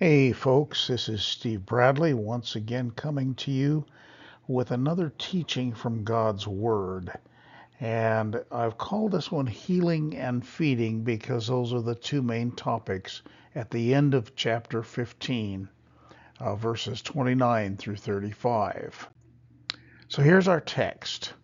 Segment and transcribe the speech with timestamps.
[0.00, 3.86] Hey, folks, this is Steve Bradley once again coming to you
[4.48, 7.12] with another teaching from God's Word.
[7.78, 13.22] And I've called this one Healing and Feeding because those are the two main topics
[13.54, 15.68] at the end of chapter 15,
[16.40, 19.08] uh, verses 29 through 35.
[20.08, 21.34] So here's our text.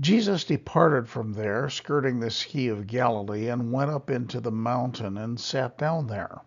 [0.00, 5.16] Jesus departed from there, skirting the Sea of Galilee, and went up into the mountain
[5.16, 6.40] and sat down there.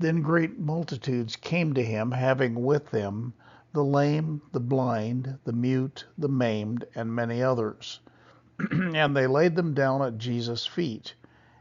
[0.00, 3.32] Then great multitudes came to him, having with them
[3.72, 7.98] the lame, the blind, the mute, the maimed, and many others.
[8.70, 11.14] and they laid them down at Jesus' feet,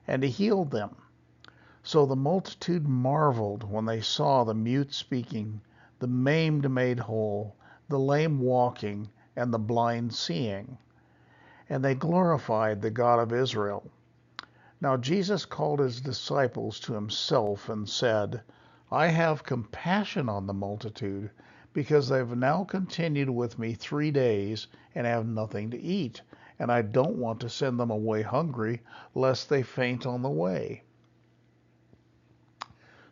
[0.07, 0.95] and he healed them.
[1.81, 5.61] So the multitude marveled when they saw the mute speaking,
[5.99, 7.55] the maimed made whole,
[7.89, 10.77] the lame walking, and the blind seeing.
[11.69, 13.89] And they glorified the God of Israel.
[14.79, 18.43] Now Jesus called his disciples to himself and said,
[18.91, 21.31] I have compassion on the multitude,
[21.73, 26.21] because they have now continued with me three days and have nothing to eat,
[26.59, 28.81] and I don't want to send them away hungry,
[29.15, 30.83] lest they faint on the way.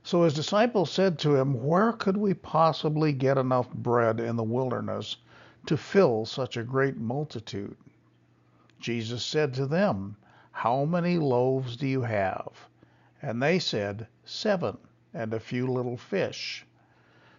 [0.03, 4.43] So his disciples said to him, Where could we possibly get enough bread in the
[4.43, 5.17] wilderness
[5.65, 7.75] to fill such a great multitude?
[8.79, 10.15] Jesus said to them,
[10.59, 12.69] how many loaves do you have?
[13.21, 14.77] And they said, Seven,
[15.13, 16.65] and a few little fish.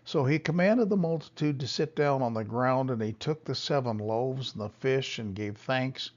[0.05, 3.55] So he commanded the multitude to sit down on the ground, and he took the
[3.55, 6.11] seven loaves and the fish, and gave thanks,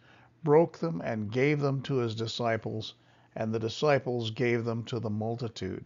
[0.44, 2.96] broke them, and gave them to his disciples,
[3.34, 5.86] and the disciples gave them to the multitude.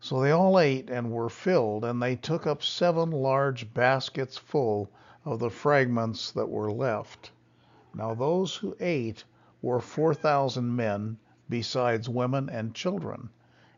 [0.00, 4.90] So they all ate and were filled, and they took up seven large baskets full
[5.24, 7.30] of the fragments that were left.
[7.94, 9.24] Now those who ate
[9.64, 11.16] were 4,000 men,
[11.48, 13.30] besides women and children.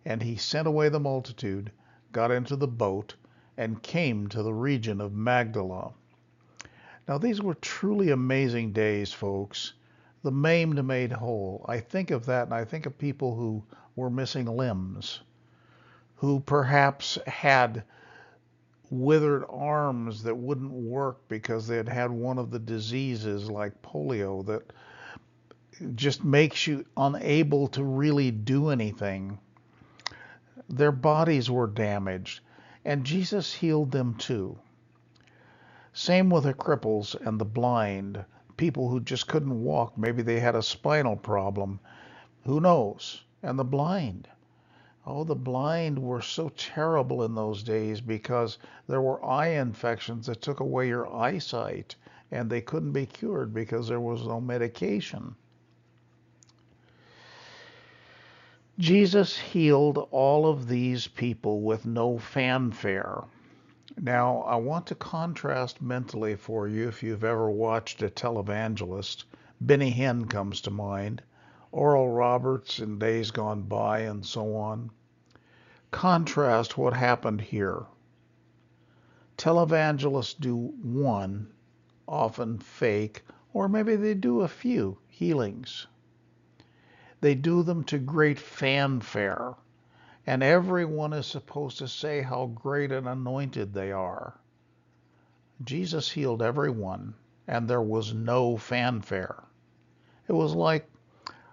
[0.05, 1.71] And he sent away the multitude,
[2.11, 3.15] got into the boat,
[3.57, 5.93] and came to the region of Magdala.
[7.07, 9.75] Now, these were truly amazing days, folks.
[10.25, 11.65] The maimed made whole.
[11.69, 13.63] I think of that, and I think of people who
[13.95, 15.21] were missing limbs,
[16.17, 17.85] who perhaps had
[18.91, 24.45] withered arms that wouldn't work because they had had one of the diseases like polio
[24.47, 24.73] that
[25.95, 29.39] just makes you unable to really do anything.
[30.71, 32.41] Their bodies were damaged,
[32.85, 34.59] and Jesus healed them too.
[35.93, 38.25] Same with the cripples and the blind,
[38.57, 39.99] people who just couldn't walk.
[39.99, 41.79] Maybe they had a spinal problem.
[42.45, 43.23] Who knows?
[43.43, 44.29] And the blind.
[45.07, 50.41] Oh, the blind were so terrible in those days because there were eye infections that
[50.41, 51.97] took away your eyesight,
[52.31, 55.37] and they couldn't be cured because there was no medication.
[58.79, 63.25] Jesus healed all of these people with no fanfare.
[63.99, 69.25] Now, I want to contrast mentally for you if you've ever watched a televangelist.
[69.63, 71.23] Benny Hinn comes to mind,
[71.73, 74.91] Oral Roberts in days gone by, and so on.
[75.91, 77.87] Contrast what happened here.
[79.39, 81.51] Televangelists do one,
[82.07, 85.87] often fake, or maybe they do a few healings.
[87.27, 89.57] They do them to great fanfare,
[90.29, 94.39] and everyone is supposed to say how great and anointed they are.
[95.65, 97.15] Jesus healed everyone,
[97.49, 99.43] and there was no fanfare.
[100.29, 100.89] It was like,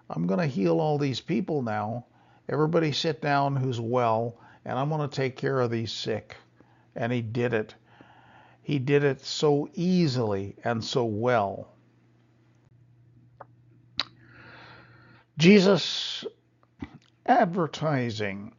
[0.08, 2.06] I'm going to heal all these people now.
[2.48, 6.36] Everybody sit down who's well, and I'm going to take care of these sick.
[6.94, 7.74] And he did it.
[8.62, 11.73] He did it so easily and so well.
[15.36, 16.24] Jesus
[17.26, 18.52] advertising.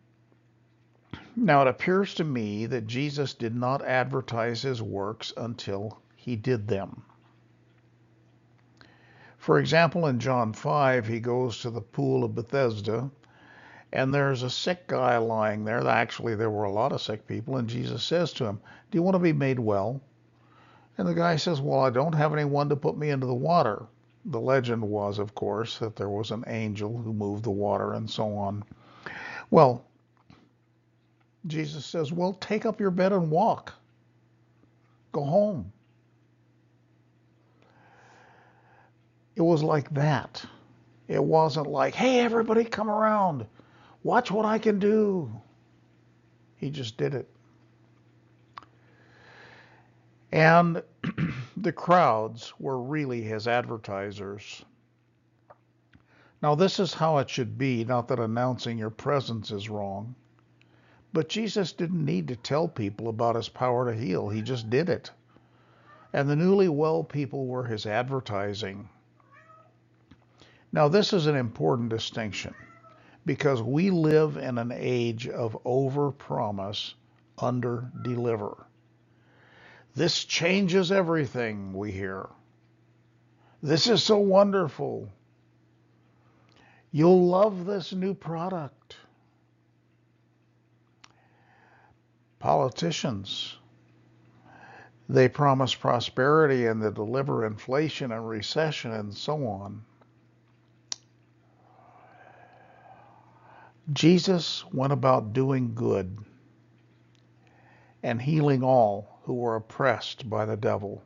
[1.33, 6.67] Now, it appears to me that Jesus did not advertise his works until he did
[6.67, 7.03] them.
[9.37, 13.09] For example, in John 5, he goes to the pool of Bethesda,
[13.93, 15.87] and there's a sick guy lying there.
[15.87, 18.59] Actually, there were a lot of sick people, and Jesus says to him,
[18.91, 20.01] Do you want to be made well?
[20.97, 23.85] And the guy says, Well, I don't have anyone to put me into the water.
[24.25, 28.09] The legend was, of course, that there was an angel who moved the water and
[28.09, 28.63] so on.
[29.51, 29.85] Well,
[31.47, 33.73] Jesus says, Well, take up your bed and walk.
[35.11, 35.71] Go home.
[39.35, 40.43] It was like that.
[41.07, 43.45] It wasn't like, Hey, everybody, come around.
[44.03, 45.31] Watch what I can do.
[46.57, 47.29] He just did it.
[50.31, 50.81] And
[51.65, 54.63] the crowds were really his advertisers.
[56.39, 60.13] Now, this is how it should be, not that announcing your presence is wrong.
[61.11, 64.29] But Jesus didn't need to tell people about his power to heal.
[64.29, 65.09] He just did it.
[66.13, 68.87] And the newly well people were his advertising.
[70.71, 72.53] Now, this is an important distinction
[73.25, 76.93] because we live in an age of over promise,
[77.39, 78.67] under deliver.
[79.95, 82.27] This changes everything, we hear.
[83.63, 85.09] This is so wonderful.
[86.91, 88.97] You'll love this new product.
[92.39, 93.57] Politicians,
[95.07, 99.81] they promise prosperity and they deliver inflation and recession and so on.
[103.93, 106.17] Jesus went about doing good
[108.03, 111.03] and healing all who were oppressed by the devil.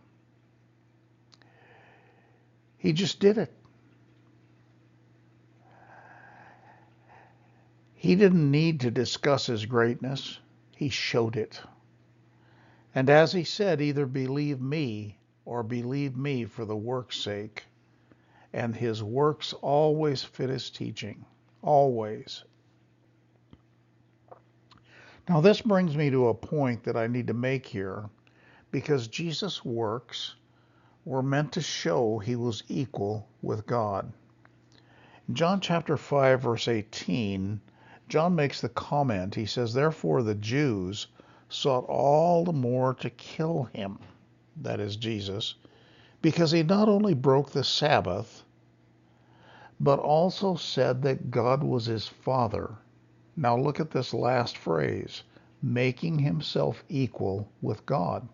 [2.77, 3.53] He just did it.
[7.93, 10.39] He didn't need to discuss his greatness.
[10.75, 11.61] He showed it.
[12.93, 17.63] And as he said, either believe me or believe me for the work's sake.
[18.51, 21.23] And his works always fit his teaching.
[21.61, 22.43] Always.
[25.29, 28.09] Now, this brings me to a point that I need to make here
[28.71, 30.33] because Jesus' works
[31.05, 34.11] were meant to show he was equal with God.
[35.27, 37.61] In John chapter 5, verse 18,
[38.07, 41.05] John makes the comment, he says, Therefore the Jews
[41.47, 43.99] sought all the more to kill him,
[44.59, 45.53] that is Jesus,
[46.23, 48.43] because he not only broke the Sabbath,
[49.79, 52.79] but also said that God was his Father
[53.39, 55.23] now look at this last phrase
[55.63, 58.27] making himself equal with God.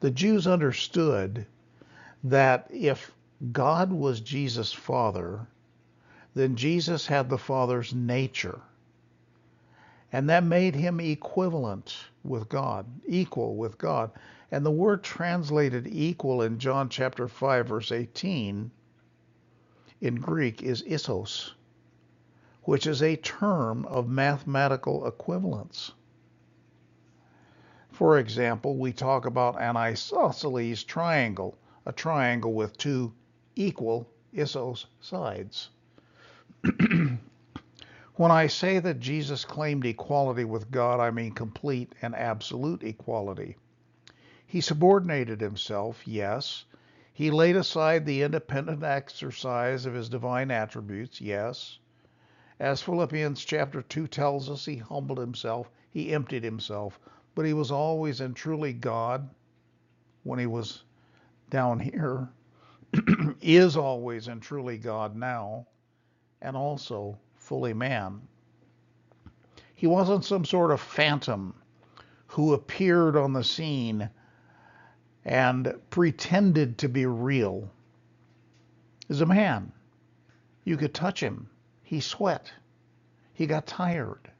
[0.00, 1.46] The Jews understood
[2.24, 3.10] that if
[3.52, 5.46] God was Jesus' Father,
[6.34, 8.60] then Jesus had the Father's nature.
[10.12, 14.10] And that made him equivalent with God, equal with God.
[14.50, 18.70] And the word translated equal in John chapter 5, verse 18
[20.02, 21.52] in Greek is isos
[22.62, 25.92] which is a term of mathematical equivalence.
[27.90, 33.12] For example, we talk about an isosceles triangle, a triangle with two
[33.56, 35.70] equal isos sides.
[38.14, 43.56] when I say that Jesus claimed equality with God, I mean complete and absolute equality.
[44.46, 46.64] He subordinated himself, yes.
[47.12, 51.78] He laid aside the independent exercise of his divine attributes, yes.
[52.60, 56.98] As Philippians chapter 2 tells us, he humbled himself, he emptied himself,
[57.36, 59.30] but he was always and truly God
[60.24, 60.82] when he was
[61.50, 62.28] down here,
[63.40, 65.66] is always and truly God now,
[66.42, 68.20] and also fully man.
[69.74, 71.54] He wasn't some sort of phantom
[72.26, 74.10] who appeared on the scene
[75.24, 77.70] and pretended to be real.
[79.06, 79.70] He's a man.
[80.64, 81.48] You could touch him.
[81.88, 82.52] He sweat.
[83.32, 84.30] He got tired.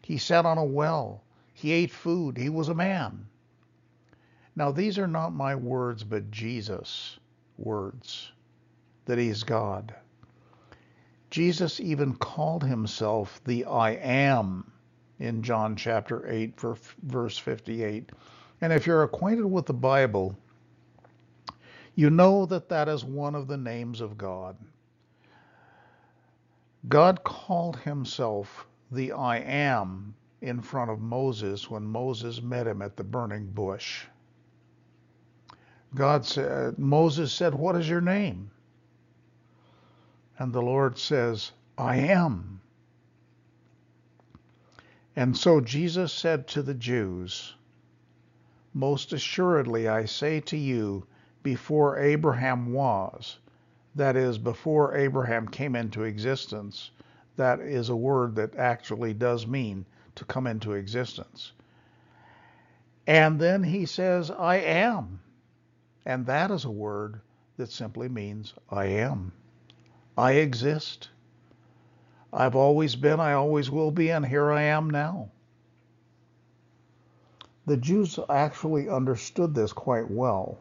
[0.00, 1.22] He sat on a well.
[1.52, 2.38] He ate food.
[2.38, 3.26] He was a man.
[4.56, 7.18] Now, these are not my words, but Jesus'
[7.58, 8.32] words
[9.04, 9.94] that he's God.
[11.28, 14.72] Jesus even called himself the I am
[15.18, 16.58] in John chapter 8,
[17.02, 18.08] verse 58.
[18.62, 20.38] And if you're acquainted with the Bible,
[21.96, 24.56] you know that that is one of the names of God.
[26.88, 32.96] God called himself the I am in front of Moses when Moses met him at
[32.96, 34.04] the burning bush.
[35.94, 38.50] God said, Moses said, What is your name?
[40.38, 42.60] And the Lord says, I am.
[45.14, 47.54] And so Jesus said to the Jews,
[48.74, 51.06] Most assuredly I say to you,
[51.42, 53.38] before Abraham was,
[53.94, 56.90] that is, before Abraham came into existence,
[57.36, 59.84] that is a word that actually does mean
[60.14, 61.52] to come into existence.
[63.06, 65.20] And then he says, I am.
[66.06, 67.20] And that is a word
[67.56, 69.32] that simply means I am.
[70.16, 71.10] I exist.
[72.32, 75.30] I've always been, I always will be, and here I am now.
[77.66, 80.58] The Jews actually understood this quite well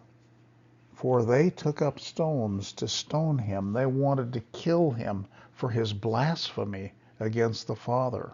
[1.01, 3.73] for they took up stones to stone him.
[3.73, 8.33] They wanted to kill him for his blasphemy against the Father.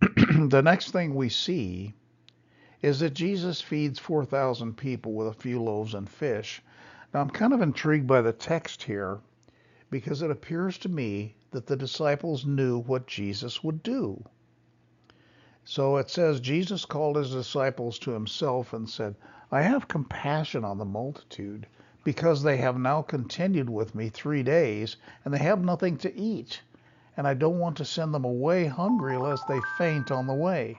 [0.00, 1.94] the next thing we see
[2.82, 6.60] is that Jesus feeds 4,000 people with a few loaves and fish.
[7.14, 9.18] Now, I'm kind of intrigued by the text here
[9.88, 14.22] because it appears to me that the disciples knew what Jesus would do.
[15.64, 19.14] So it says Jesus called his disciples to himself and said,
[19.52, 21.66] I have compassion on the multitude
[22.04, 26.60] because they have now continued with me three days and they have nothing to eat.
[27.16, 30.78] And I don't want to send them away hungry lest they faint on the way.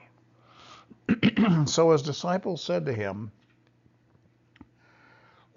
[1.66, 3.32] so his disciples said to him,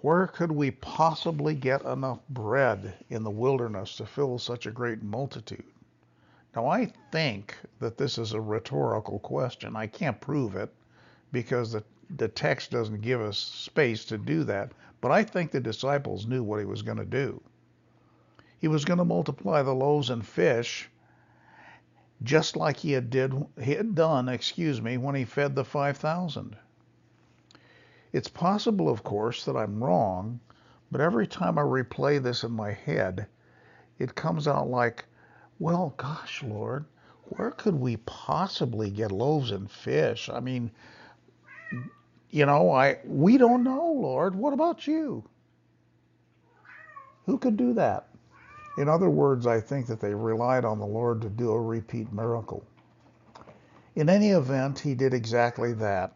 [0.00, 5.02] Where could we possibly get enough bread in the wilderness to fill such a great
[5.02, 5.64] multitude?
[6.56, 9.76] Now, I think that this is a rhetorical question.
[9.76, 10.72] I can't prove it
[11.30, 11.84] because the,
[12.16, 14.72] the text doesn't give us space to do that.
[15.00, 17.40] But I think the disciples knew what he was going to do.
[18.58, 20.90] He was going to multiply the loaves and fish
[22.22, 26.56] just like he had did he had done, excuse me, when he fed the 5000.
[28.12, 30.40] It's possible, of course, that I'm wrong,
[30.90, 33.26] but every time I replay this in my head,
[33.98, 35.04] it comes out like,
[35.58, 36.84] well, gosh, Lord,
[37.30, 40.28] where could we possibly get loaves and fish?
[40.28, 40.70] I mean,
[42.30, 44.34] you know, I we don't know, Lord.
[44.34, 45.24] What about you?
[47.26, 48.08] Who could do that?
[48.78, 52.12] In other words, I think that they relied on the Lord to do a repeat
[52.12, 52.64] miracle.
[53.96, 56.14] In any event, he did exactly that.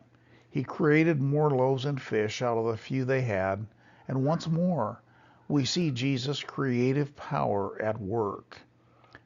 [0.50, 3.66] He created more loaves and fish out of the few they had,
[4.06, 5.02] and once more,
[5.48, 8.60] we see Jesus' creative power at work.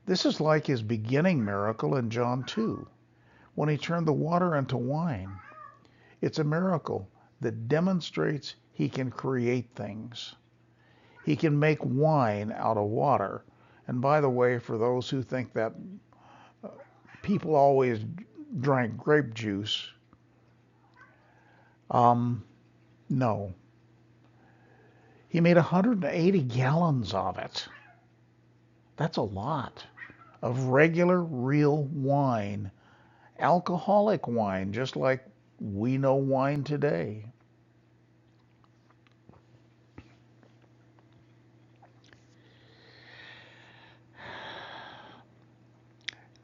[0.06, 2.86] This is like his beginning miracle in John 2,
[3.56, 5.36] when he turned the water into wine.
[6.20, 7.08] It's a miracle
[7.40, 10.36] that demonstrates he can create things.
[11.24, 13.42] He can make wine out of water.
[13.88, 15.72] And by the way, for those who think that
[16.62, 16.68] uh,
[17.22, 17.98] people always
[18.60, 19.90] drank grape juice,
[21.90, 22.44] um,
[23.10, 23.52] no.
[25.28, 27.66] He made 180 gallons of it.
[28.96, 29.84] That's a lot
[30.46, 32.70] of regular, real wine,
[33.40, 35.24] alcoholic wine, just like
[35.60, 37.26] we know wine today.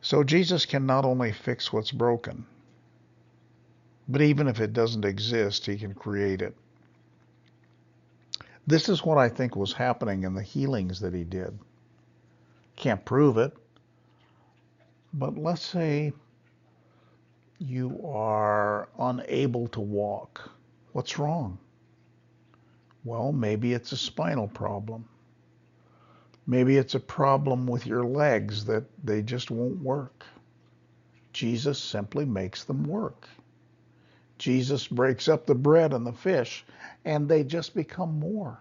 [0.00, 2.44] So Jesus can not only fix what's broken,
[4.08, 6.56] but even if it doesn't exist, he can create it.
[8.66, 11.56] This is what I think was happening in the healings that he did.
[12.74, 13.56] Can't prove it,
[15.14, 16.12] but let's say
[17.58, 20.50] you are unable to walk.
[20.92, 21.58] What's wrong?
[23.04, 25.08] Well, maybe it's a spinal problem.
[26.46, 30.24] Maybe it's a problem with your legs that they just won't work.
[31.32, 33.28] Jesus simply makes them work.
[34.38, 36.64] Jesus breaks up the bread and the fish,
[37.04, 38.58] and they just become more.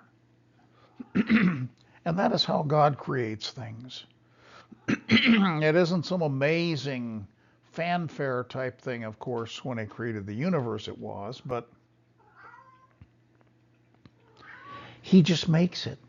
[1.16, 1.70] and
[2.06, 4.06] that is how God creates things.
[4.88, 7.28] it isn't some amazing
[7.72, 11.70] fanfare type thing, of course, when He created the universe, it was, but
[15.02, 16.00] He just makes it.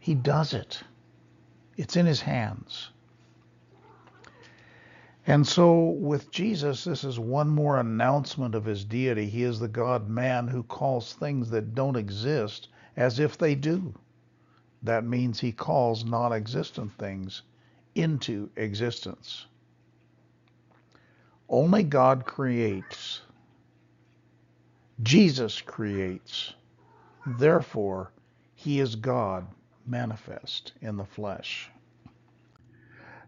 [0.00, 0.82] He does it.
[1.76, 2.90] It's in his hands.
[5.26, 9.28] And so with Jesus, this is one more announcement of his deity.
[9.28, 13.94] He is the God man who calls things that don't exist as if they do.
[14.82, 17.42] That means he calls non existent things
[17.94, 19.46] into existence.
[21.48, 23.22] Only God creates.
[25.02, 26.54] Jesus creates.
[27.26, 28.12] Therefore,
[28.54, 29.46] he is God
[29.86, 31.70] manifest in the flesh.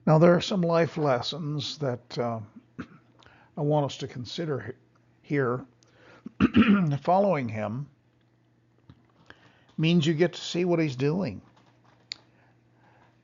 [0.07, 2.40] Now, there are some life lessons that uh,
[3.57, 4.75] I want us to consider
[5.23, 5.64] here.
[7.02, 7.87] Following him
[9.78, 11.40] means you get to see what he's doing.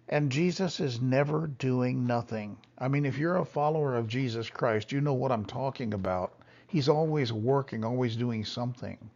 [0.08, 2.56] And Jesus is never doing nothing.
[2.78, 6.32] I mean, if you're a follower of Jesus Christ, you know what I'm talking about.
[6.66, 9.10] He's always working, always doing something.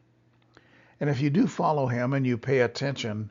[1.01, 3.31] And if you do follow him and you pay attention,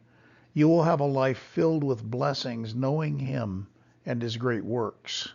[0.53, 3.67] you will have a life filled with blessings, knowing Him
[4.05, 5.29] and His great works.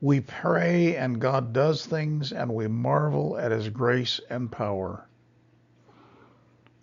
[0.00, 5.08] We pray and God does things, and we marvel at His grace and power.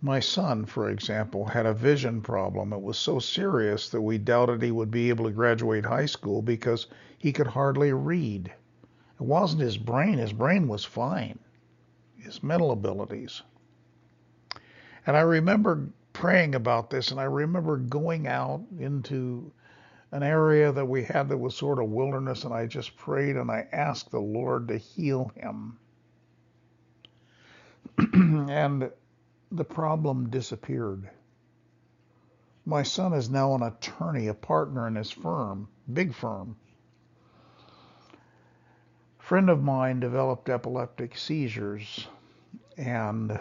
[0.04, 2.74] My son, for example, had a vision problem.
[2.74, 6.42] It was so serious that we doubted he would be able to graduate high school
[6.42, 6.88] because
[7.20, 8.48] he could hardly read.
[8.48, 11.38] It wasn't his brain, his brain was fine,
[12.18, 13.44] his mental abilities.
[15.06, 19.52] And I remember praying about this, and I remember going out into
[20.12, 23.52] an area that we had that was sort of wilderness, and I just prayed and
[23.52, 25.78] I asked the Lord to heal him.
[28.50, 28.92] and
[29.52, 31.10] the problem disappeared.
[32.66, 36.56] My son is now an attorney, a partner in his firm, big firm.
[39.20, 42.08] A friend of mine developed epileptic seizures,
[42.78, 43.40] and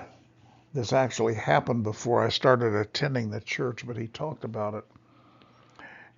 [0.72, 4.84] this actually happened before I started attending the church, but he talked about it.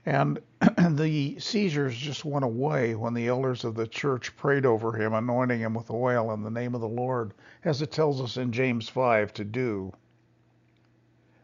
[0.04, 0.40] And
[0.90, 5.60] the seizures just went away when the elders of the church prayed over him, anointing
[5.60, 8.88] him with oil in the name of the Lord, as it tells us in James
[8.88, 9.92] 5 to do.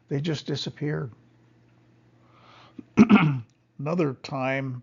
[0.08, 1.12] They just disappeared.
[3.78, 4.82] Another time,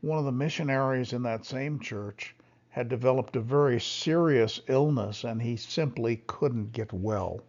[0.00, 2.34] one of the missionaries in that same church
[2.70, 7.40] had developed a very serious illness and he simply couldn't get well.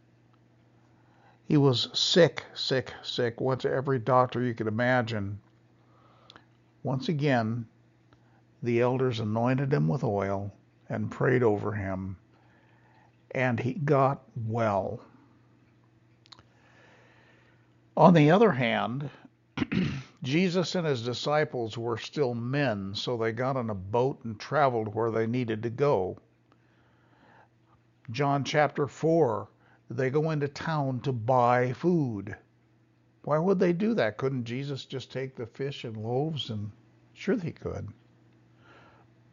[1.46, 5.40] He was sick, sick, sick, went to every doctor you could imagine.
[6.88, 7.68] Once again,
[8.64, 10.54] the elders anointed him with oil
[10.88, 12.16] and prayed over him,
[13.32, 15.02] and he got well.
[17.98, 19.10] On the other hand,
[20.24, 24.96] Jesus and his disciples were still men, so they got on a boat and traveled
[24.96, 26.18] where they needed to go.
[28.12, 29.50] John chapter 4,
[29.90, 32.38] they go into town to buy food.
[33.24, 34.18] Why would they do that?
[34.18, 36.72] Couldn't Jesus just take the fish and loaves and
[37.18, 37.90] sure he could.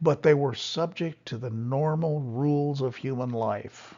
[0.01, 3.95] But they were subject to the normal rules of human life.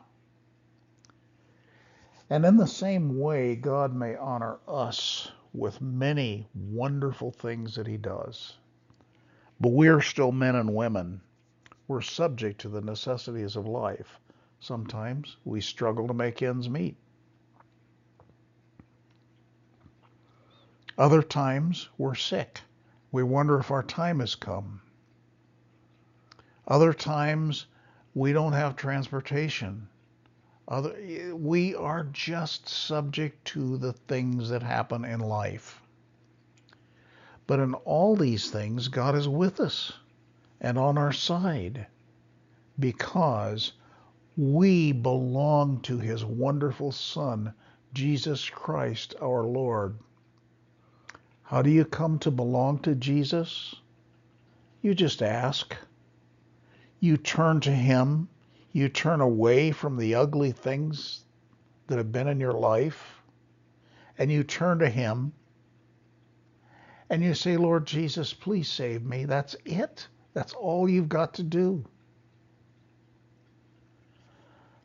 [2.30, 7.98] And in the same way, God may honor us with many wonderful things that he
[7.98, 8.58] does.
[9.60, 11.22] But we're still men and women.
[11.88, 14.20] We're subject to the necessities of life.
[14.60, 16.98] Sometimes we struggle to make ends meet.
[20.98, 22.62] Other times we're sick.
[23.12, 24.82] We wonder if our time has come.
[26.68, 27.66] Other times
[28.14, 29.88] we don't have transportation.
[30.68, 35.82] Other, we are just subject to the things that happen in life.
[37.46, 39.94] But in all these things, God is with us
[40.60, 41.88] and on our side
[42.78, 43.72] because
[44.36, 47.54] we belong to his wonderful Son,
[47.94, 49.98] Jesus Christ our Lord.
[51.48, 53.76] How do you come to belong to Jesus?
[54.82, 55.76] You just ask.
[57.02, 58.30] You turn to him
[58.78, 61.24] you turn away from the ugly things
[61.88, 63.24] that have been in your life
[64.20, 65.34] and you turn to Him
[67.10, 69.26] and you say, Lord Jesus, please save me.
[69.26, 70.08] That's it.
[70.36, 71.84] That's all you've got to do.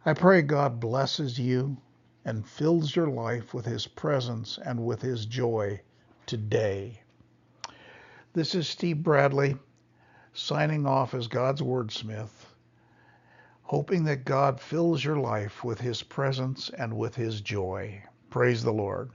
[0.06, 1.76] I pray God blesses you
[2.24, 5.82] and fills your life with His presence and with His joy
[6.26, 7.00] today.
[8.32, 9.56] This is Steve Bradley
[10.32, 12.46] signing off as God's Wordsmith
[13.72, 18.02] hoping that God fills your life with his presence and with his joy.
[18.28, 19.10] Praise the Lord.